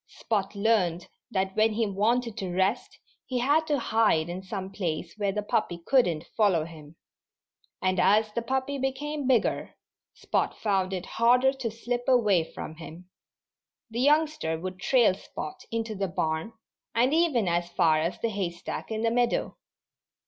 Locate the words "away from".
12.07-12.77